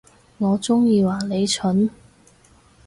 [0.39, 1.87] 我中意話你蠢